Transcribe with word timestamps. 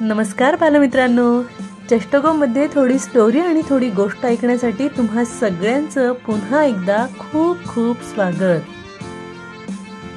नमस्कार 0.00 0.56
बालमित्रांनो. 0.56 1.42
चष्टगोमध्ये 1.90 2.68
थोडी 2.72 2.98
स्टोरी 2.98 3.40
आणि 3.40 3.62
थोडी 3.68 3.90
गोष्ट 3.90 4.26
ऐकण्यासाठी 4.26 4.88
तुम्हा 4.88 5.24
सगळ्यांचं 5.24 6.12
पुन्हा 6.12 6.64
एकदा 6.64 7.06
खूप 7.18 7.56
खूप 7.66 7.96
स्वागत. 8.14 8.60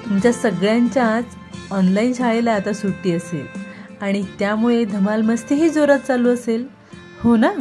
तुमच्या 0.05 0.33
सगळ्यांच्याच 0.33 1.25
ऑनलाईन 1.71 2.13
शाळेला 2.13 2.51
आता 2.51 2.73
सुट्टी 2.73 3.11
असेल 3.11 3.45
आणि 4.01 4.23
त्यामुळे 4.39 4.85
धमाल 4.85 5.21
मस्तीही 5.21 5.69
जोरात 5.69 5.99
चालू 5.99 6.33
असेल. 6.33 6.67
हो 7.23 7.35
ना? 7.35 7.51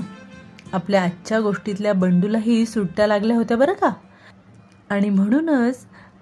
आपल्या 0.73 1.03
आजच्या 1.03 1.41
गोष्टीतल्या 1.41 1.93
बंडूलाही 1.93 2.67
सुट्ट्या 2.67 3.07
लागल्या 3.07 3.37
होत्या 3.37 3.57
बरं 3.57 3.73
का? 3.73 3.93
आणि 4.91 5.11
म्हणूनच 5.11 5.77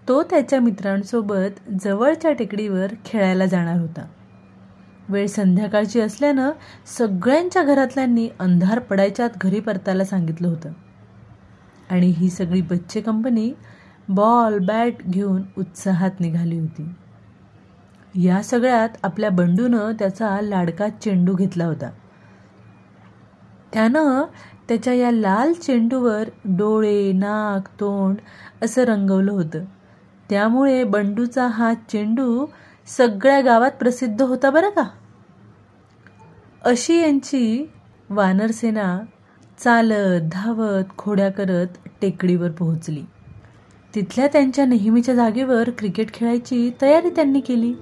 तो 0.08 0.22
त्याच्या 0.22 0.60
मित्रांसोबत 0.60 1.60
जवळच्या 1.84 2.32
टेकडीवर 2.32 2.86
खेळायला 3.04 3.46
जाणार 3.46 3.80
होता. 3.80 4.06
वेळ 5.10 5.26
संध्याकाळची 5.26 6.00
असल्यानं 6.00 6.50
सगळ्यांच्या 6.98 7.62
घरातल्यांनी 7.62 8.28
अंधार 8.38 8.78
पडायच्या 8.78 9.24
आत 9.24 9.30
घरी 9.40 9.60
परतायला 9.60 10.04
सांगितलं 10.04 10.48
होतं. 10.48 10.72
आणि 11.90 12.06
ही 12.06 12.28
सगळी 12.28 12.60
बच्चे 12.60 13.00
कंपनी 13.00 13.52
बॉल 14.08 14.58
बॅट 14.58 14.94
घेऊन 15.02 15.42
उत्साहात 15.58 16.10
निघाली 16.20 16.58
होती. 16.58 16.88
या 18.22 18.42
सगळ्यात 18.42 18.88
आपल्या 19.02 19.30
बंडूनं 19.30 19.92
त्याचा 19.98 20.40
लाडका 20.40 20.88
चेंडू 20.88 21.34
घेतला 21.34 21.64
होता. 21.64 21.90
त्यानं 23.72 24.24
त्याच्या 24.68 24.92
या 24.92 25.10
लाल 25.10 25.52
चेंडूवर 25.52 26.28
डोळे 26.44 27.12
नाक 27.12 27.68
तोंड 27.68 28.16
असं 28.64 28.82
रंगवलं 28.82 29.32
होतं. 29.32 29.64
त्यामुळे 30.30 30.84
बंडूचा 30.84 31.46
हा 31.46 31.74
चेंडू 31.74 32.46
सगळ्या 32.86 33.40
गावात 33.40 33.70
प्रसिद्ध 33.70 34.22
होता 34.22 34.50
बरं 34.50 34.70
का? 34.70 34.82
अशी 36.64 37.00
यांची 37.00 37.70
वानरसेना 38.10 38.98
चालत 39.58 40.20
धावत 40.32 40.84
खोड्या 40.98 41.30
करत 41.30 41.66
टेकडीवर 42.00 42.50
पोहोचली. 42.50 43.02
तिथल्या 43.94 44.26
त्यांच्या 44.26 44.66
नेहमीच्या 44.66 45.14
जागेवर 45.14 45.70
क्रिकेट 45.78 46.14
खेळायची 46.14 46.70
तयारी 46.82 47.10
त्यांनी 47.10 47.40
केली. 47.40 47.74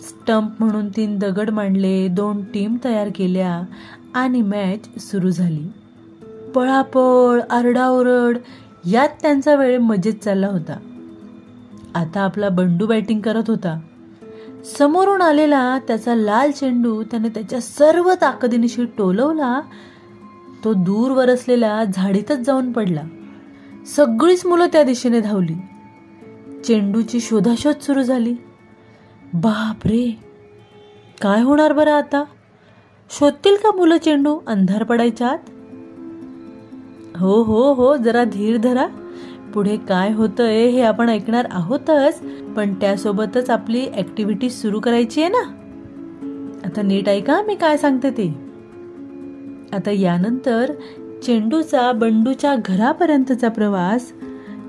स्टंप 0.00 0.50
म्हणून 0.58 0.88
तीन 0.88 1.18
दगड 1.18 1.50
मांडले 1.50 2.08
दोन 2.08 2.42
टीम 2.42 2.76
तयार 2.84 3.08
केल्या 3.14 3.62
आणि 4.14 4.42
मॅच 4.42 4.98
सुरू 4.98 5.30
झाली. 5.30 5.68
पळापळ 6.54 7.40
आरडाओरड 7.50 8.38
यात 8.84 9.08
त्यांचा 9.22 9.54
वेळ 9.54 9.78
मजेत 9.78 10.14
चालला 10.14 10.46
होता. 10.46 10.78
आता 11.94 12.20
आपला 12.20 12.48
बंडू 12.48 12.86
बॅटिंग 12.86 13.20
करत 13.20 13.42
होता. 13.48 13.80
समोरून 14.66 15.22
आलेला 15.22 15.78
त्याचा 15.78 16.14
लाल 16.14 16.50
चेंडू 16.50 17.02
त्याने 17.02 17.28
त्याच्या 17.28 17.60
सर्व 17.60 18.12
ताकदीनिशी 18.20 18.84
टोलवला 18.84 19.60
तो 20.64 20.72
दूरवर 20.72 21.28
असलेल्या 21.28 21.84
झाडीतच 21.94 22.38
जाऊन 22.38 22.72
पडला. 22.72 23.02
सगळीच 23.86 24.46
मुलं 24.46 24.66
त्या 24.66 24.82
दिशेने 24.82 25.20
धावली. 25.20 25.54
चेंडूची 26.64 27.20
शोधाशोध 27.20 27.82
सुरू 27.82 28.02
झाली. 28.02 28.34
बाप 29.34 29.86
रे! 29.86 30.18
काय 31.22 31.42
होणार 31.42 31.72
बरं 31.72 31.92
आता? 31.92 32.24
शोधतील 33.10 33.54
का 33.54 33.76
मुलं 33.76 33.96
चेंडू 33.96 34.38
अंधार 34.46 34.82
पडायच्या 34.82 35.28
आत 35.28 35.38
हो 37.16 37.42
हो 37.42 37.72
हो 37.72 37.96
जरा 37.96 38.24
धीर 38.24 38.56
धरा. 38.56 38.86
पुढे 39.56 39.76
काय 39.76 40.12
होतंय 40.12 40.66
हे 40.66 40.82
आपण 40.82 41.08
ऐकणार 41.08 41.46
आहोतच 41.50 42.18
पण 42.56 42.74
त्यासोबतच 42.74 43.50
आपली 43.50 43.86
ऍक्टिव्हिटी 43.96 44.50
सुरू 44.50 44.80
करायची 44.80 45.20
आहे 45.22 45.30
ना? 45.30 45.42
आता 46.64 46.82
नीट 46.82 47.08
ऐका 47.08 47.42
मी 47.42 47.54
काय 47.54 47.76
सांगते 47.76 48.10
ते. 48.10 48.28
आता 49.72 49.90
यानंतर 49.90 50.72
चेंडूचा 51.22 51.92
बंडूच्या 51.92 52.56
घरापर्यंतचा 52.64 53.48
प्रवास 53.48 54.12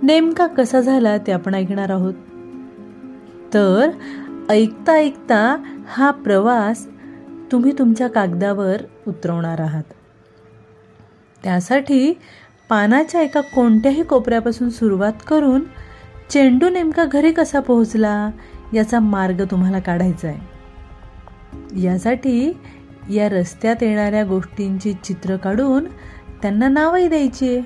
नेमका 0.03 0.47
कसा 0.47 0.81
झाला 0.81 1.17
ते 1.17 1.31
आपण 1.31 1.53
ऐकणार 1.53 1.91
आहोत. 1.91 2.13
तर 3.53 3.89
ऐकता 4.49 4.91
ऐकता 4.91 5.63
हा 5.87 6.11
प्रवास 6.11 6.87
तुम्ही 7.51 7.71
तुमच्या 7.79 8.07
कागदावर 8.07 8.81
उतरवणार 9.07 9.61
आहात. 9.61 9.83
त्यासाठी 11.43 12.13
पानाच्या 12.69 13.21
एका 13.21 13.41
कोणत्याही 13.41 14.03
कोपऱ्यापासून 14.03 14.69
सुरुवात 14.69 15.13
करून 15.27 15.63
चेंडू 16.29 16.69
नेमका 16.69 17.05
घरी 17.05 17.31
कसा 17.31 17.59
पोहोचला 17.59 18.29
याचा 18.73 18.99
मार्ग 18.99 19.43
तुम्हाला 19.51 19.79
काढायचा 19.79 20.27
आहे. 20.27 20.39
यासाठी 21.83 22.57
या 23.09 23.29
रस्त्यात 23.29 23.75
येणाऱ्या 23.81 24.23
गोष्टींची 24.23 24.93
चित्र 24.93 25.35
काढून 25.35 25.85
त्यांना 26.41 26.67
नावही 26.67 27.07
द्यायची 27.07 27.59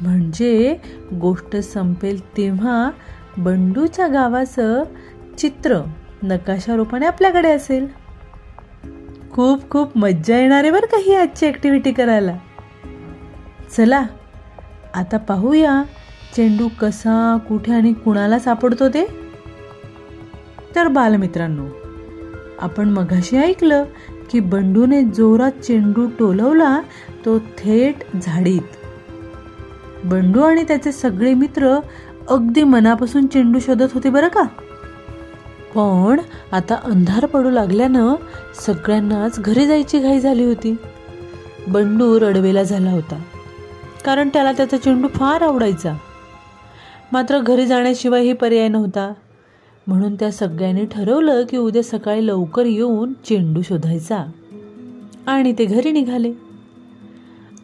म्हणजे 0.00 0.76
गोष्ट 1.20 1.56
संपेल 1.56 2.36
तेव्हा 2.36 2.90
बंडूच्या 3.36 4.06
गावाचं 4.06 4.82
चित्र 5.38 5.80
नकाशा 6.22 6.76
रूपाने 6.76 7.06
आपल्याकडे 7.06 7.52
असेल. 7.52 7.86
खूप 9.32 9.70
खूप 9.70 9.98
मज्जा 9.98 10.38
येणार 10.38 10.62
आहे 10.62 10.70
बरं 10.70 10.86
का 10.86 10.98
ही 10.98 11.14
आजची 11.14 11.46
ऍक्टिव्हिटी 11.46 11.92
करायला. 11.92 12.36
चला 13.76 14.02
आता 14.94 15.16
पाहूया 15.16 15.82
चेंडू 16.36 16.68
कसा 16.80 17.38
कुठे 17.48 17.72
आणि 17.72 17.92
कुणाला 17.92 18.38
सापडतो 18.38 18.88
ते. 18.88 19.06
तर 20.74 20.88
बालमित्रांनो 20.88 21.66
आपण 22.58 22.88
मघाशी 22.88 23.36
ऐकलं 23.36 23.84
की 24.30 24.40
बंडूने 24.40 25.02
जोरात 25.02 25.52
चेंडू 25.52 26.06
टोलवला 26.18 26.80
तो 27.24 27.38
थेट 27.38 28.16
झाडीत. 28.22 28.76
बंडू 30.04 30.40
आणि 30.40 30.62
त्याचे 30.62 30.92
सगळे 30.92 31.34
मित्र 31.34 31.78
अगदी 32.28 32.62
मनापासून 32.62 33.26
चेंडू 33.26 33.58
शोधत 33.58 33.92
होते 33.94 34.10
बरं 34.10 34.28
का? 34.28 34.42
पण 35.74 36.20
आता 36.52 36.74
अंधार 36.74 37.26
पडू 37.26 37.50
लागल्यानं 37.50 38.14
सगळ्यांनाच 38.66 39.40
घरी 39.40 39.66
जायची 39.66 39.98
घाई 39.98 40.20
झाली 40.20 40.44
होती. 40.44 40.76
बंडू 41.68 42.20
रडवेला 42.20 42.62
झाला 42.62 42.90
होता. 42.90 43.22
कारण 44.04 44.28
त्याला 44.28 44.52
त्याचा 44.52 44.76
चेंडू 44.76 45.08
फार 45.08 45.42
आवडायचा. 45.42 45.94
मात्र 47.12 47.38
घरी 47.38 47.66
जाण्याशिवायही 47.66 48.32
पर्याय 48.32 48.68
नव्हता. 48.68 49.12
म्हणून 49.86 50.14
त्या 50.14 50.32
सगळ्यांनी 50.32 50.84
ठरवलं 50.84 51.44
की 51.50 51.56
उद्या 51.56 51.82
सकाळी 51.82 52.26
लवकर 52.26 52.66
येऊन 52.66 53.12
चेंडू 53.12 53.62
शोधायचा. 53.62 54.24
आणि 55.26 55.52
ते 55.58 55.64
घरी 55.64 55.90
निघाले. 55.90 56.32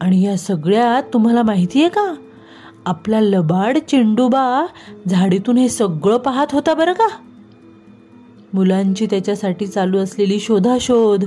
आणि 0.00 0.22
या 0.22 0.36
सगळ्यात 0.36 1.02
तुम्हाला 1.12 1.42
माहिती 1.42 1.80
आहे 1.80 1.88
का? 1.88 2.14
आपला 2.86 3.20
लबाड 3.20 3.78
चेंडूबा 3.78 4.66
झाडीतून 5.08 5.56
हे 5.56 5.68
सगळं 5.68 6.16
पाहत 6.16 6.46
होता 6.52 6.74
बरं 6.74 6.92
का? 6.92 7.08
मुलांची 8.52 9.06
त्याच्यासाठी 9.06 9.66
चालू 9.66 9.98
असलेली 9.98 10.40
शोधाशोध 10.40 11.24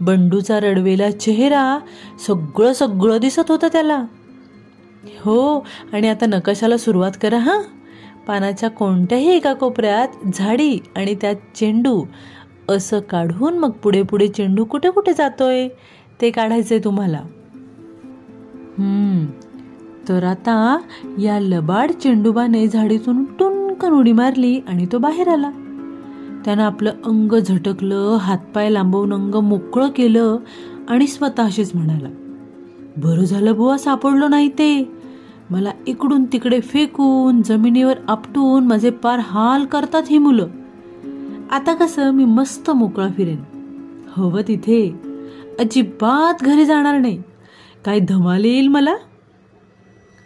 बंडूचा 0.00 0.60
रडवेला 0.60 1.10
चेहरा 1.10 1.78
सगळं 2.26 2.72
सगळं 2.72 3.16
दिसत 3.16 3.50
होतं 3.50 3.68
त्याला. 3.68 4.04
हो 5.04 5.66
आणि 5.92 6.08
आता 6.08 6.26
नकाशाला 6.26 6.76
सुरुवात 6.76 7.12
करा 7.22 7.38
हां? 7.38 7.60
पानाच्या 8.26 8.70
कोणत्याही 8.70 9.28
एका 9.28 9.52
कोपऱ्यात 9.54 10.08
झाडी 10.34 10.78
आणि 10.96 11.14
त्यात 11.14 11.34
चेंडू. 11.54 12.04
असं 12.68 13.00
काढून 13.00 13.58
मग 13.58 13.70
पुढे 13.70 14.02
पुढे 14.02 14.28
चेंडू 14.28 14.64
कुठे 14.64 14.90
कुठे 14.90 15.12
जातोय 15.12 15.68
ते 16.20 16.30
काढायचंय 16.30 16.78
तुम्हाला. 16.78 17.20
तर 20.08 20.24
आता 20.24 20.78
या 21.18 21.38
लबाड 21.40 21.90
चेंडूबाने 21.90 22.66
झाडीतून 22.68 23.24
टुनकन 23.24 23.92
उडी 23.92 24.12
मारली 24.12 24.60
आणि 24.68 24.86
तो 24.92 24.98
बाहेर 24.98 25.28
आला. 25.28 25.50
त्यानं 26.44 26.62
आपलं 26.62 26.90
अंग 27.04 27.38
झटकलं 27.38 28.16
हातपाय 28.20 28.70
लांबवून 28.70 29.12
अंग 29.12 29.34
मोकळं 29.34 29.88
केलं 29.88 30.38
आणि 30.88 31.06
स्वतःशीच 31.06 31.74
म्हणाला 31.74 32.08
बरं 32.96 33.24
झालं 33.24 33.54
बुवा 33.54 33.76
सापडलो 33.78 34.28
नाही 34.28 34.48
ते. 34.48 34.99
मला 35.50 35.70
इकडून 35.86 36.24
तिकडे 36.24 36.60
फेकून 36.60 37.42
जमिनीवर 37.42 37.94
आपटून 38.08 38.66
माझे 38.66 38.90
पार 38.90 39.18
हाल 39.18 39.64
करतात 39.64 40.02
ही 40.10 40.18
मुलं. 40.18 40.46
आता 41.50 41.74
कसं 41.74 42.10
मी 42.10 42.24
मस्त 42.24 42.70
मोकळा 42.70 43.08
फिरेन. 43.16 43.42
हवं 44.16 44.42
तिथे. 44.48 45.00
अजिबात 45.58 46.42
घरी 46.42 46.64
जाणार 46.64 46.98
नाही. 46.98 47.22
काय 47.84 48.00
धमाल 48.00 48.44
येईल 48.44 48.68
मला? 48.68 48.94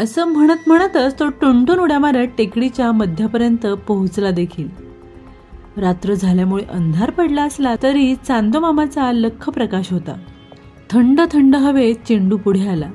असं 0.00 0.24
म्हणत 0.24 0.56
म्हणतच 0.66 1.18
तो 1.18 1.28
टुनटुन 1.28 1.78
उड्या 1.78 1.98
मारत 1.98 2.26
टेकडीच्या 2.38 2.92
मध्यापर्यंत 2.92 3.66
पोहोचला 3.66 4.30
देखील. 4.30 4.68
रात्र 5.76 6.14
झाल्यामुळे 6.14 6.64
अंधार 6.64 7.10
पडला 7.10 7.42
असला 7.42 7.74
तरी 7.82 8.14
चांदोमामाचा 8.14 9.12
लख 9.12 9.50
प्रकाश 9.50 9.92
होता. 9.92 10.16
थंड 10.90 11.20
थंड 11.32 11.56
हवेत 11.56 11.94
चेंडू 11.94 12.36
पुढे 12.36 12.68
आला. 12.68 12.90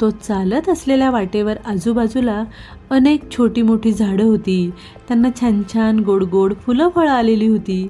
तो 0.00 0.10
चालत 0.10 0.68
असलेल्या 0.68 1.10
वाटेवर 1.10 1.56
आजूबाजूला 1.66 2.44
अनेक 2.90 3.30
छोटी 3.30 3.62
मोठी 3.62 3.92
झाडं 3.92 4.24
होती. 4.24 4.70
त्यांना 5.08 5.28
छान 5.40 5.62
छान 5.72 5.98
गोड 5.98 6.22
गोड 6.22 6.54
फुलं 6.54 6.88
फळं 6.88 7.10
आलेली 7.10 7.46
होती. 7.46 7.88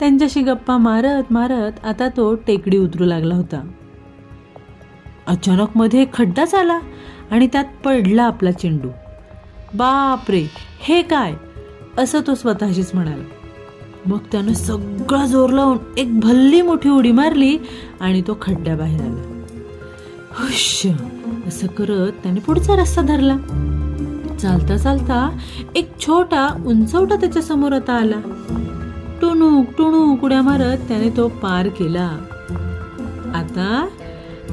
त्यांच्याशी 0.00 0.42
गप्पा 0.42 0.76
मारत 0.76 1.32
मारत 1.32 1.72
आता 1.84 2.08
तो 2.08 2.34
टेकडी 2.34 2.78
उतरू 2.78 3.04
लागला 3.04 3.34
होता. 3.34 3.68
अचानक 5.26 5.68
मध्ये 5.74 6.06
खड्डाच 6.12 6.54
आला 6.54 6.78
आणि 7.30 7.46
त्यात 7.46 7.64
पडला 7.84 8.22
आपला 8.22 8.50
चेंडू. 8.50 8.88
बापरे 9.74 10.46
हे 10.80 11.02
काय? 11.02 11.34
असं 11.98 12.20
तो 12.26 12.34
स्वतःशीच 12.34 12.90
म्हणाला. 12.94 13.24
मग 14.06 14.18
त्यानं 14.32 14.52
सगळा 14.52 15.26
जोर 15.26 15.50
लावून 15.50 15.78
एक 15.96 16.20
भल्ली 16.20 16.62
मोठी 16.62 16.88
उडी 16.88 17.12
मारली 17.12 17.58
आणि 18.00 18.22
तो 18.22 18.38
खड्ड्याबाहेर 18.42 19.00
आला. 19.00 19.34
हुश्य 20.30 20.92
असं 21.48 21.66
करत 21.66 22.12
त्याने 22.22 22.40
पुढचा 22.40 22.76
रस्ता 22.76 23.02
धरला. 23.02 23.36
चालता 24.40 24.76
चालता 24.76 25.30
एक 25.76 25.90
छोटा 26.00 26.48
उंचवटा 26.66 27.16
त्याच्यासमोर 27.16 27.72
आता 27.72 27.92
आला. 27.92 28.20
टुणूक 29.22 29.66
टुणूक 29.78 30.24
उड्या 30.24 30.42
मारत 30.42 30.78
त्याने 30.88 31.10
तो 31.16 31.28
पार 31.28 31.68
केला. 31.68 32.10
आता 33.34 33.88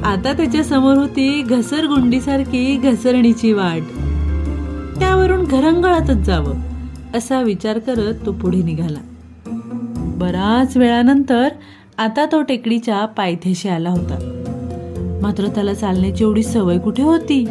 आता 0.03 0.33
त्याच्यासमोर 0.33 0.97
होती 0.97 1.41
घसरगुंडीसारखी 1.41 2.75
घसरणीची 2.75 3.53
वाट. 3.53 3.81
त्यावरून 4.99 5.43
घरंगळातच 5.43 6.17
जावं 6.17 6.53
असा 7.13 7.41
विचार 7.41 7.79
करत 7.79 8.25
तो 8.25 8.31
पुढे 8.31 8.61
निघाला. 8.63 8.99
बराच 10.17 10.77
वेळानंतर 10.77 11.47
आता 11.97 12.25
तो 12.31 12.41
टेकडीच्या 12.41 13.05
पायथ्याशी 13.05 13.69
आला 13.69 13.89
होता. 13.89 14.41
मात्र 15.21 15.47
त्याला 15.47 15.73
चालण्याची 15.73 16.23
एवढी 16.23 16.43
सवय 16.43 16.77
कुठे 16.77 17.03
होती? 17.03 17.47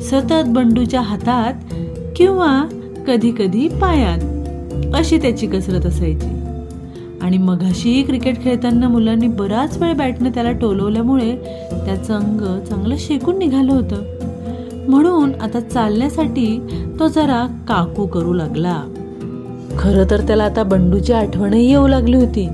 सतत 0.00 0.44
बंडूच्या 0.46 1.00
हातात 1.00 1.54
किंवा 2.16 2.64
कधी 3.06 3.32
कधी 3.38 3.68
पायात 3.68 4.18
अशी 4.94 5.18
त्याची 5.18 5.46
कसरत 5.46 5.86
असायची. 5.86 6.36
आणि 7.22 7.38
मघाशी 7.38 8.02
क्रिकेट 8.02 8.42
खेळताना 8.42 8.88
मुलांनी 8.88 9.28
बराच 9.28 9.82
वेळ 9.82 9.92
बॅटनं 9.92 10.30
त्याला 10.30 10.52
टोलवल्यामुळे 10.52 11.36
त्याचं 11.70 12.14
अंग 12.14 12.64
चांगलं 12.64 12.94
शेकून 12.98 13.38
निघालं 13.38 13.72
होतं. 13.72 13.96
म्हणून 14.88 15.32
आता 15.40 15.60
चालण्यासाठी 15.60 16.60
तो 17.00 17.08
जरा 17.08 17.46
काकू 17.68 18.06
करू 18.06 18.32
लागला. 18.32 18.82
खरं 19.78 20.04
तर 20.10 20.20
त्याला 20.20 20.44
आता 20.44 20.62
बंडूची 20.62 21.12
आठवणही 21.12 21.70
येऊ 21.70 21.88
लागली 21.88 22.16
होती. 22.16 22.48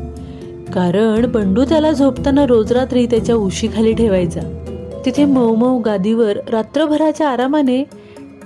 कारण 0.77 1.27
बंडू 1.33 1.65
त्याला 1.65 1.93
झोपताना 1.93 2.47
रोज 2.47 2.73
रात्री 2.73 3.07
त्याच्या 3.07 3.35
उशीखाली 3.35 3.93
ठेवायचा. 3.93 4.41
तिथे 5.05 5.25
मऊ 5.25 5.55
मऊ 5.55 5.79
गादीवर 5.79 6.39
रात्रभराच्या 6.51 7.29
आरामाने 7.29 7.85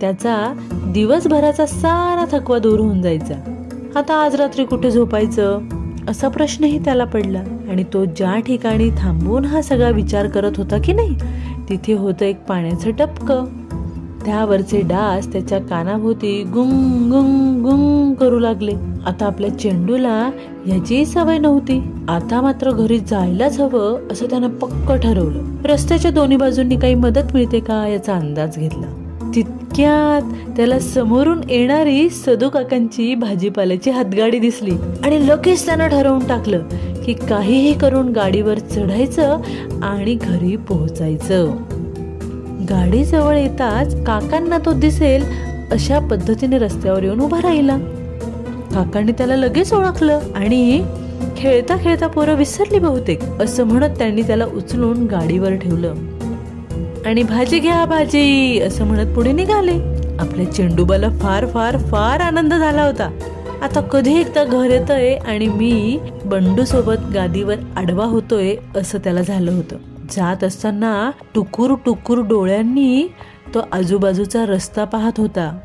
त्याचा 0.01 0.55
दिवसभराचा 0.73 1.67
सारा 1.67 2.39
थकवा 2.39 2.59
दूर 2.59 2.81
होऊन 2.81 3.03
जायचा. 3.03 3.65
आता 3.95 4.15
आज 4.15 4.35
रात्री 4.35 4.65
कुठे 4.65 4.91
झोपायचं? 4.91 5.59
असा 6.09 6.29
प्रश्नही 6.29 6.79
त्याला 6.79 7.05
पडला 7.05 7.43
आणि 7.71 7.85
तो 7.85 8.05
ज्या 8.05 8.41
ठिकाणी 8.41 8.91
थांबून 8.91 9.45
हा 9.45 9.63
सगळा 9.63 9.91
विचार 9.91 10.29
करत 10.29 10.53
होता 10.57 10.79
की 10.85 10.93
नाही 10.93 11.17
तिथे 11.69 11.93
होतं 11.93 12.25
एक 12.25 12.45
पाण्याचं 12.45 12.91
टपकं. 12.91 13.45
त्यावरचे 14.25 14.81
डास 14.81 15.33
त्याच्या 15.33 15.59
कानाभोवती 15.59 16.43
गुंग 16.43 17.11
गुंग 17.11 17.63
गुंग 17.63 18.15
करू 18.15 18.39
लागले. 18.39 18.73
आता 19.07 19.27
आपल्या 19.27 19.59
चेंडूला 19.59 20.31
याची 20.67 21.05
सवय 21.05 21.39
नव्हती. 21.39 21.83
आता 22.09 22.41
मात्र 22.41 22.71
घरी 22.71 22.99
जायलाच 22.99 23.61
हवं 23.61 24.13
असं 24.13 24.27
त्यानं 24.27 24.49
पक्क 24.49 24.93
ठरवलं. 24.93 25.43
रस्त्याच्या 25.65 26.11
दोन्ही 26.11 26.37
बाजूंनी 26.37 26.77
काही 26.77 26.95
मदत 26.95 27.33
मिळते 27.35 27.61
का 27.61 27.87
याचा 27.87 28.15
अंदाज 28.15 28.59
घेतला. 28.59 29.07
तितक्यात 29.35 30.57
त्याला 30.57 30.79
समोरून 30.79 31.41
येणारी 31.51 32.11
सदू 32.11 32.49
काकांची 32.49 33.15
भाजीपाल्याची 33.15 33.91
हातगाडी 33.91 34.39
दिसली. 34.39 34.73
आणि 35.05 35.29
लगेच 35.29 35.67
त्यानं 35.67 35.89
ठरवून 35.89 36.27
टाकलं 36.27 36.63
की 37.05 37.13
काहीही 37.13 37.79
करून 37.79 38.09
गाडीवर 38.09 38.59
चढायचं 38.59 39.39
आणि 39.83 40.15
घरी 40.15 40.57
पोहोचायचं. 40.57 41.51
गाडी 42.71 43.05
जवळ 43.05 43.37
येताच 43.37 44.05
काकांना 44.05 44.59
तो 44.59 44.73
दिसेल 44.73 45.25
अशा 45.73 45.99
पद्धतीने 45.99 46.59
रस्त्यावर 46.59 47.03
येऊन 47.03 47.21
उभा 47.21 47.39
राहिला. 47.43 47.77
काकांनी 48.75 49.13
त्याला 49.13 49.37
लगेच 49.37 49.73
ओळखलं 49.73 50.21
आणि 50.35 50.85
खेळता 51.37 51.77
खेळता 51.77 52.07
पोरं 52.07 52.35
विसरली 52.35 52.79
बहुतेक 52.79 53.23
असं 53.23 53.65
म्हणत 53.65 53.99
त्यांनी 53.99 54.23
त्याला 54.23 54.45
उचलून 54.45 55.07
गाडीवर 55.07 55.55
ठेवलं. 55.55 55.95
आणि 57.07 57.23
भाजी 57.23 57.59
घ्या 57.59 57.85
भाजी 57.85 58.61
असं 58.61 58.85
म्हणत 58.85 59.15
पुढे 59.15 59.33
निघाले. 59.33 59.79
आपल्या 60.19 60.53
चेंडूबाला 60.53 61.09
फार 61.09 61.47
फार 61.47 61.77
फार 61.77 62.21
आनंद 62.21 62.55
झाला 62.55 62.85
होता. 62.85 63.11
आता 63.63 63.81
कधी 63.81 64.21
एकदा 64.21 64.45
घर 64.45 64.71
येतोय 64.71 65.15
आणि 65.15 65.49
मी 65.49 65.99
बंडू 66.25 66.65
सोबत 66.65 67.13
गादीवर 67.15 67.57
आडवा 67.77 68.05
होतोय 68.05 68.57
असं 68.77 68.99
त्याला 68.99 69.23
झालं 69.23 69.53
होतं. 69.53 69.77
जात 70.11 70.45
असताना 70.45 71.11
टुकूर 71.35 71.75
टुकूर 71.85 72.21
डोळ्यांनी 72.21 73.07
तो 73.55 73.61
आजूबाजूचा 73.73 74.45
रस्ता 74.47 74.85
पाहत 74.85 75.21
होता. 75.21 75.59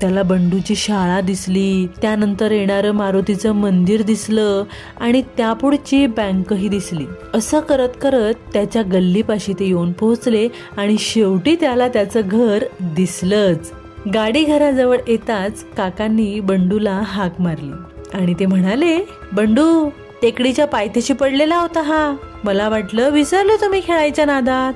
त्याला 0.00 0.22
बंडूची 0.22 0.74
शाळा 0.76 1.20
दिसली 1.20 1.86
त्यानंतर 2.02 2.50
येणारं 2.50 2.92
मारुतीचं 2.92 3.52
मंदिर 3.52 4.02
दिसलं 4.02 4.64
आणि 5.00 5.22
त्यापुढची 5.36 6.06
बँकही 6.06 6.68
दिसली. 6.68 7.06
असं 7.34 7.60
करत 7.60 7.96
करत 8.02 8.52
त्याच्या 8.52 8.82
गल्लीपाशी 8.82 9.52
ते 9.52 9.64
येऊन 9.64 9.92
पोहोचले 9.92 10.48
आणि 10.76 10.96
शेवटी 10.98 11.56
त्याला 11.56 11.88
त्याचं 11.88 12.20
घर 12.24 12.64
दिसलंच. 12.80 13.72
गाडी 14.14 14.44
घराजवळ 14.44 14.96
येताच 15.08 15.64
काकांनी 15.76 16.40
बंडूला 16.40 17.00
हाक 17.04 17.40
मारली 17.40 17.72
आणि 18.14 18.34
ते 18.34 18.46
म्हणाले 18.46 18.98
बंडू 19.32 19.88
टेकडीच्या 20.22 20.66
पायथ्याशी 20.66 21.12
पडलेला 21.12 21.56
होता 21.56 21.82
हा. 21.82 22.16
मला 22.44 22.68
वाटलं 22.68 23.10
विसरलो 23.10 23.56
तुम्ही 23.56 23.80
खेळायच्या 23.86 24.24
नादात. 24.24 24.72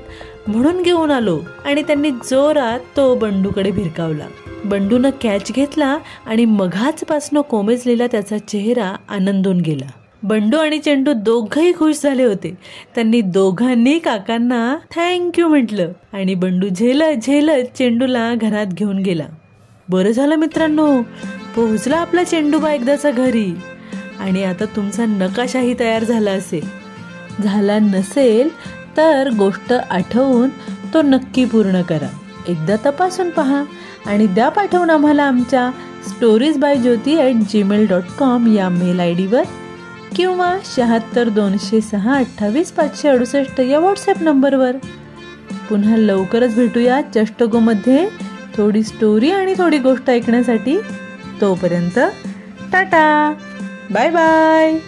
म्हणून 0.50 0.82
घेऊन 0.82 1.10
आलो 1.10 1.40
आणि 1.64 1.82
त्यांनी 1.82 2.10
जोरात 2.10 2.80
तो 2.96 3.14
बंडूकडे 3.14 3.70
भिरकावला. 3.70 4.26
बंडूनं 4.64 5.10
कॅच 5.22 5.52
घेतला 5.52 5.98
आणि 6.26 6.44
मघाच 6.44 7.04
पासनं 7.04 7.40
कोमेजलेला 7.40 8.06
त्याचा 8.06 8.38
चेहरा 8.38 8.96
आनंदून 9.08 9.60
गेला. 9.60 9.90
बंडू 10.22 10.56
आणि 10.56 10.78
चेंडू 10.78 11.12
दोघही 11.12 11.72
खुश 11.72 11.96
झाले 12.02 12.24
होते. 12.24 12.58
त्यांनी 12.94 13.20
दोघांनी 13.20 13.98
काकांना 13.98 14.76
थँक्यू 14.96 15.48
म्हटलं 15.48 15.88
आणि 16.12 16.34
बंडू 16.34 16.68
झेलत 16.68 17.16
झेलत 17.22 17.76
चेंडूला 17.78 18.34
घरात 18.34 18.66
घेऊन 18.66 18.98
गेला. 18.98 19.26
बरं 19.88 20.10
झालं 20.10 20.36
मित्रांनो 20.36 21.02
पोहोचला 21.56 21.96
आपला 21.96 22.24
चेंडूबा 22.24 22.72
एकदाचा 22.72 23.10
घरी. 23.10 23.54
आणि 24.20 24.42
आता 24.44 24.64
तुमचा 24.76 25.06
नकाशाही 25.06 25.74
तयार 25.80 26.04
झाला 26.04 26.30
असेल. 26.30 26.68
झाला 27.42 27.78
नसेल 27.78 28.48
तर 28.96 29.28
गोष्ट 29.38 29.72
आठवून 29.72 30.48
तो 30.94 31.02
नक्की 31.02 31.44
पूर्ण 31.44 31.82
करा. 31.82 32.08
एकदा 32.48 32.76
तपासून 32.84 33.30
पहा 33.30 33.62
आणि 34.06 34.26
द्या 34.26 34.48
पाठवून 34.48 34.90
आम्हाला 34.90 35.22
आमच्या 35.22 35.70
stories 36.08 36.56
by 36.58 36.76
Jyoti 36.76 37.16
at 37.16 37.42
Gmail 37.48 37.86
dot 37.86 38.04
com 38.18 38.46
या 38.54 38.68
मेल 38.68 39.00
आय 39.00 39.12
डीवर 39.14 39.42
किंवा 40.16 40.54
शहात्तर 40.66 41.28
दोनशे 41.28 41.80
सहा 41.80 42.16
अठ्ठावीस 42.16 42.70
पाचशे 42.72 43.08
अडुसष्ट 43.08 43.60
या 43.60 43.78
व्हॉट्सॲप 43.78 44.22
नंबरवर. 44.22 44.76
पुन्हा 45.68 45.96
लवकरच 45.96 46.54
भेटूया 46.54 47.00
चष्टगोमध्ये 47.14 48.06
थोडी 48.56 48.82
स्टोरी 48.82 49.30
आणि 49.30 49.54
थोडी 49.58 49.78
गोष्ट 49.78 50.10
ऐकण्यासाठी. 50.10 50.76
तोपर्यंत 51.40 51.98
टाटा! 52.72 53.32
Bye 53.92 54.10
bye 54.10 54.78